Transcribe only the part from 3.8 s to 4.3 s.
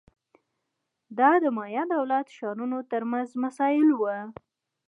وو